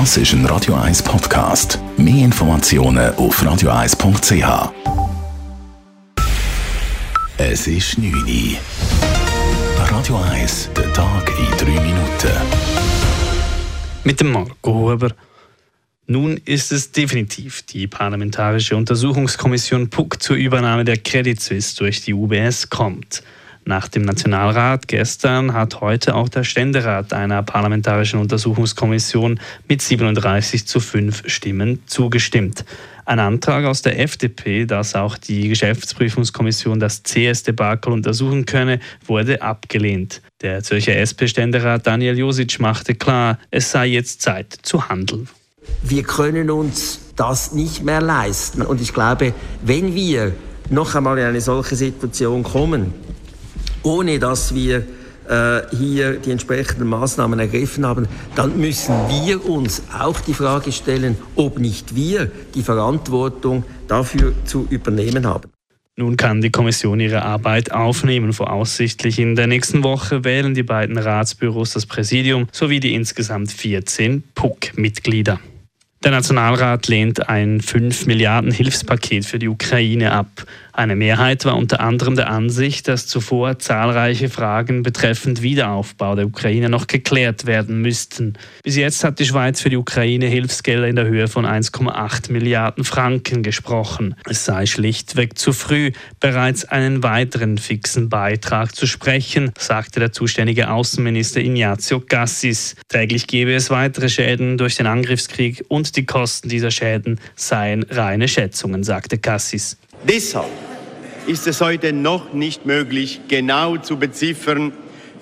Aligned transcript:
Das 0.00 0.16
ist 0.16 0.32
ein 0.32 0.44
Radio 0.46 0.74
1 0.74 1.04
Podcast. 1.04 1.78
Mehr 1.96 2.24
Informationen 2.24 3.14
auf 3.14 3.40
radio1.ch. 3.40 4.72
Es 7.38 7.68
ist 7.68 7.98
9 7.98 8.12
Uhr. 8.12 8.58
Radio 9.88 10.16
1, 10.32 10.70
der 10.76 10.92
Tag 10.92 11.32
in 11.38 11.76
3 11.76 11.80
Minuten. 11.80 12.32
Mit 14.02 14.18
dem 14.18 14.32
Marco 14.32 14.74
Huber. 14.74 15.12
Nun 16.08 16.40
ist 16.44 16.72
es 16.72 16.90
definitiv. 16.90 17.62
Die 17.62 17.86
Parlamentarische 17.86 18.74
Untersuchungskommission 18.74 19.90
PUC 19.90 20.20
zur 20.20 20.34
Übernahme 20.34 20.84
der 20.84 20.96
Credit 20.96 21.40
Suisse 21.40 21.76
durch 21.76 22.02
die 22.02 22.14
UBS 22.14 22.68
kommt. 22.68 23.22
Nach 23.66 23.88
dem 23.88 24.02
Nationalrat 24.02 24.88
gestern 24.88 25.54
hat 25.54 25.80
heute 25.80 26.14
auch 26.14 26.28
der 26.28 26.44
Ständerat 26.44 27.14
einer 27.14 27.42
parlamentarischen 27.42 28.20
Untersuchungskommission 28.20 29.40
mit 29.68 29.80
37 29.80 30.66
zu 30.66 30.80
5 30.80 31.22
Stimmen 31.26 31.82
zugestimmt. 31.86 32.66
Ein 33.06 33.20
Antrag 33.20 33.64
aus 33.64 33.80
der 33.80 34.00
FDP, 34.00 34.66
dass 34.66 34.94
auch 34.94 35.16
die 35.16 35.48
Geschäftsprüfungskommission 35.48 36.78
das 36.78 37.02
CS-Debakel 37.02 37.92
untersuchen 37.92 38.44
könne, 38.44 38.80
wurde 39.06 39.40
abgelehnt. 39.40 40.20
Der 40.42 40.62
Zürcher 40.62 40.96
SP-Ständerat 40.96 41.86
Daniel 41.86 42.18
Josic 42.18 42.60
machte 42.60 42.94
klar, 42.94 43.38
es 43.50 43.70
sei 43.70 43.86
jetzt 43.86 44.20
Zeit 44.20 44.58
zu 44.62 44.90
handeln. 44.90 45.28
Wir 45.82 46.02
können 46.02 46.50
uns 46.50 47.00
das 47.16 47.52
nicht 47.52 47.82
mehr 47.82 48.02
leisten. 48.02 48.60
Und 48.60 48.82
ich 48.82 48.92
glaube, 48.92 49.32
wenn 49.62 49.94
wir 49.94 50.34
noch 50.70 50.94
einmal 50.94 51.18
in 51.18 51.24
eine 51.24 51.40
solche 51.40 51.76
Situation 51.76 52.42
kommen, 52.42 52.92
ohne 53.84 54.18
dass 54.18 54.54
wir 54.54 54.84
äh, 55.28 55.62
hier 55.74 56.14
die 56.14 56.30
entsprechenden 56.32 56.88
Maßnahmen 56.88 57.38
ergriffen 57.38 57.86
haben, 57.86 58.08
dann 58.34 58.58
müssen 58.58 58.94
wir 59.08 59.48
uns 59.48 59.82
auch 59.98 60.20
die 60.20 60.34
Frage 60.34 60.72
stellen, 60.72 61.16
ob 61.36 61.58
nicht 61.58 61.94
wir 61.94 62.30
die 62.54 62.62
Verantwortung 62.62 63.64
dafür 63.88 64.34
zu 64.44 64.66
übernehmen 64.68 65.26
haben. 65.26 65.50
Nun 65.96 66.16
kann 66.16 66.40
die 66.40 66.50
Kommission 66.50 66.98
ihre 66.98 67.22
Arbeit 67.22 67.70
aufnehmen. 67.70 68.32
Voraussichtlich 68.32 69.20
in 69.20 69.36
der 69.36 69.46
nächsten 69.46 69.84
Woche 69.84 70.24
wählen 70.24 70.52
die 70.52 70.64
beiden 70.64 70.98
Ratsbüros 70.98 71.72
das 71.72 71.86
Präsidium 71.86 72.48
sowie 72.50 72.80
die 72.80 72.94
insgesamt 72.94 73.52
14 73.52 74.24
PUC-Mitglieder. 74.34 75.38
Der 76.04 76.10
Nationalrat 76.10 76.86
lehnt 76.88 77.30
ein 77.30 77.62
5 77.62 78.04
Milliarden 78.04 78.50
Hilfspaket 78.50 79.24
für 79.24 79.38
die 79.38 79.48
Ukraine 79.48 80.12
ab. 80.12 80.44
Eine 80.76 80.96
Mehrheit 80.96 81.44
war 81.44 81.56
unter 81.56 81.78
anderem 81.78 82.16
der 82.16 82.28
Ansicht, 82.28 82.88
dass 82.88 83.06
zuvor 83.06 83.60
zahlreiche 83.60 84.28
Fragen 84.28 84.82
betreffend 84.82 85.40
Wiederaufbau 85.40 86.16
der 86.16 86.26
Ukraine 86.26 86.68
noch 86.68 86.88
geklärt 86.88 87.46
werden 87.46 87.80
müssten. 87.80 88.34
Bis 88.64 88.74
jetzt 88.74 89.04
hat 89.04 89.20
die 89.20 89.24
Schweiz 89.24 89.60
für 89.60 89.70
die 89.70 89.76
Ukraine 89.76 90.26
Hilfsgelder 90.26 90.88
in 90.88 90.96
der 90.96 91.06
Höhe 91.06 91.28
von 91.28 91.46
1,8 91.46 92.32
Milliarden 92.32 92.82
Franken 92.82 93.44
gesprochen. 93.44 94.16
Es 94.28 94.44
sei 94.44 94.66
schlichtweg 94.66 95.38
zu 95.38 95.52
früh, 95.52 95.92
bereits 96.18 96.64
einen 96.64 97.04
weiteren 97.04 97.56
fixen 97.56 98.08
Beitrag 98.08 98.74
zu 98.74 98.88
sprechen, 98.88 99.52
sagte 99.56 100.00
der 100.00 100.10
zuständige 100.10 100.70
Außenminister 100.70 101.40
Ignazio 101.40 102.00
Gassis. 102.00 102.74
Täglich 102.88 103.28
gebe 103.28 103.54
es 103.54 103.70
weitere 103.70 104.08
Schäden 104.08 104.58
durch 104.58 104.74
den 104.74 104.88
Angriffskrieg 104.88 105.64
und 105.68 105.93
die 105.96 106.06
Kosten 106.06 106.48
dieser 106.48 106.70
Schäden 106.70 107.20
seien 107.34 107.84
reine 107.84 108.28
Schätzungen, 108.28 108.84
sagte 108.84 109.18
Gassis. 109.18 109.76
Deshalb 110.06 110.50
ist 111.26 111.46
es 111.46 111.60
heute 111.60 111.92
noch 111.92 112.32
nicht 112.32 112.66
möglich, 112.66 113.20
genau 113.28 113.76
zu 113.78 113.96
beziffern, 113.96 114.72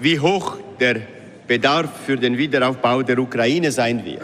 wie 0.00 0.18
hoch 0.18 0.56
der 0.80 1.00
Bedarf 1.46 1.90
für 2.06 2.16
den 2.16 2.38
Wiederaufbau 2.38 3.02
der 3.02 3.18
Ukraine 3.18 3.70
sein 3.70 4.04
wird. 4.04 4.22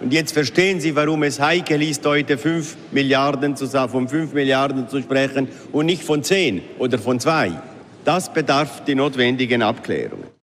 Und 0.00 0.12
jetzt 0.12 0.32
verstehen 0.32 0.80
Sie, 0.80 0.94
warum 0.94 1.24
es 1.24 1.40
heikel 1.40 1.82
ist, 1.82 2.06
heute 2.06 2.38
5 2.38 2.76
Milliarden 2.92 3.56
zu, 3.56 3.66
von 3.66 4.08
5 4.08 4.32
Milliarden 4.32 4.88
zu 4.88 5.02
sprechen 5.02 5.48
und 5.72 5.86
nicht 5.86 6.04
von 6.04 6.22
10 6.22 6.62
oder 6.78 6.98
von 6.98 7.18
2. 7.18 7.52
Das 8.04 8.32
bedarf 8.32 8.84
die 8.84 8.94
notwendigen 8.94 9.60
Abklärungen. 9.60 10.37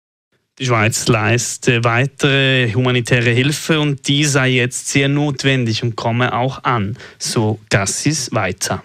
Die 0.57 0.66
Schweiz 0.66 1.07
leistet 1.07 1.83
weitere 1.83 2.71
humanitäre 2.73 3.31
Hilfe 3.31 3.77
und 3.81 4.07
die 4.07 4.23
sei 4.23 4.51
jetzt 4.51 4.88
sehr 4.88 5.09
notwendig 5.09 5.83
und 5.83 5.97
komme 5.97 6.33
auch 6.33 6.63
an, 6.63 6.97
so 7.19 7.59
Gassis 7.69 8.29
weiter. 8.31 8.81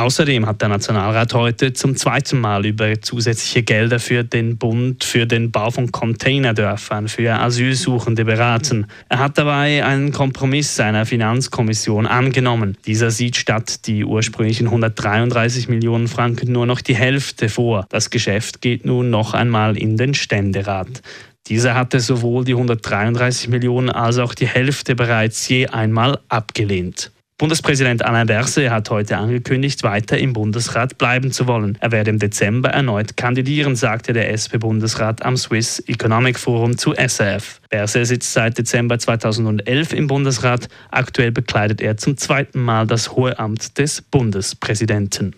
Außerdem 0.00 0.46
hat 0.46 0.62
der 0.62 0.70
Nationalrat 0.70 1.34
heute 1.34 1.74
zum 1.74 1.94
zweiten 1.94 2.40
Mal 2.40 2.64
über 2.64 3.02
zusätzliche 3.02 3.62
Gelder 3.62 4.00
für 4.00 4.24
den 4.24 4.56
Bund 4.56 5.04
für 5.04 5.26
den 5.26 5.50
Bau 5.50 5.70
von 5.70 5.92
Containerdörfern 5.92 7.06
für 7.06 7.34
Asylsuchende 7.34 8.24
beraten. 8.24 8.86
Er 9.10 9.18
hat 9.18 9.36
dabei 9.36 9.84
einen 9.84 10.10
Kompromiss 10.10 10.80
einer 10.80 11.04
Finanzkommission 11.04 12.06
angenommen. 12.06 12.78
Dieser 12.86 13.10
sieht 13.10 13.36
statt 13.36 13.86
die 13.86 14.02
ursprünglichen 14.02 14.68
133 14.68 15.68
Millionen 15.68 16.08
Franken 16.08 16.50
nur 16.50 16.64
noch 16.64 16.80
die 16.80 16.96
Hälfte 16.96 17.50
vor. 17.50 17.84
Das 17.90 18.08
Geschäft 18.08 18.62
geht 18.62 18.86
nun 18.86 19.10
noch 19.10 19.34
einmal 19.34 19.76
in 19.76 19.98
den 19.98 20.14
Ständerat. 20.14 21.02
Dieser 21.48 21.74
hatte 21.74 22.00
sowohl 22.00 22.46
die 22.46 22.54
133 22.54 23.50
Millionen 23.50 23.90
als 23.90 24.16
auch 24.16 24.32
die 24.32 24.46
Hälfte 24.46 24.94
bereits 24.94 25.46
je 25.46 25.66
einmal 25.66 26.20
abgelehnt. 26.30 27.12
Bundespräsident 27.40 28.04
Alain 28.04 28.26
Berset 28.26 28.68
hat 28.68 28.90
heute 28.90 29.16
angekündigt, 29.16 29.82
weiter 29.82 30.18
im 30.18 30.34
Bundesrat 30.34 30.98
bleiben 30.98 31.32
zu 31.32 31.46
wollen. 31.46 31.78
Er 31.80 31.90
werde 31.90 32.10
im 32.10 32.18
Dezember 32.18 32.68
erneut 32.68 33.16
kandidieren, 33.16 33.76
sagte 33.76 34.12
der 34.12 34.28
SP-Bundesrat 34.28 35.24
am 35.24 35.38
Swiss 35.38 35.82
Economic 35.86 36.38
Forum 36.38 36.76
zu 36.76 36.92
SAF. 36.92 37.62
Berset 37.70 38.06
sitzt 38.06 38.34
seit 38.34 38.58
Dezember 38.58 38.98
2011 38.98 39.94
im 39.94 40.06
Bundesrat. 40.06 40.68
Aktuell 40.90 41.32
bekleidet 41.32 41.80
er 41.80 41.96
zum 41.96 42.18
zweiten 42.18 42.60
Mal 42.60 42.86
das 42.86 43.12
hohe 43.12 43.38
Amt 43.38 43.78
des 43.78 44.02
Bundespräsidenten. 44.02 45.34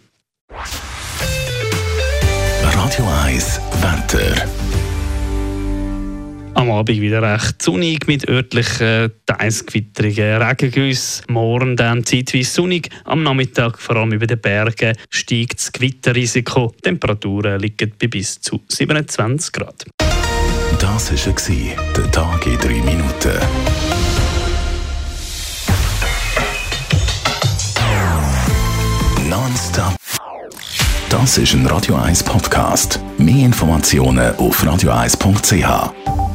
Radio 2.65 3.09
1 3.25 3.61
Wetter. 3.81 4.72
Am 6.63 6.71
Abend 6.71 7.01
wieder 7.01 7.21
recht 7.21 7.61
sonnig 7.61 8.07
mit 8.07 8.29
örtlichen 8.29 9.11
teils 9.27 9.67
gewitterigen 9.67 10.41
Regengüssen. 10.41 11.25
Morgen 11.29 11.75
dann 11.77 12.07
zeitweise 12.07 12.53
sonnig. 12.53 12.89
Am 13.05 13.25
Nachmittag, 13.25 13.81
vor 13.81 13.97
allem 13.97 14.13
über 14.13 14.29
den 14.29 14.41
Bergen, 14.41 14.97
steigt 15.11 15.59
das 15.59 15.73
Gewitterrisiko. 15.73 16.73
Die 16.77 16.83
Temperaturen 16.83 17.59
liegen 17.59 17.93
bei 18.01 18.07
bis 18.07 18.41
zu 18.41 18.61
27 18.69 19.53
Grad. 19.53 19.87
Das 20.79 21.11
war 21.11 21.83
der 21.97 22.11
Tag 22.13 22.47
in 22.47 22.59
drei 22.59 22.81
Minuten. 22.81 23.41
Nonstop. 29.29 29.97
Das 31.09 31.39
ist 31.39 31.55
ein 31.55 31.67
Radio 31.67 31.97
1 31.97 32.23
Podcast. 32.23 33.01
Mehr 33.19 33.47
Informationen 33.47 34.37
auf 34.37 34.63
radio1.ch. 34.63 36.32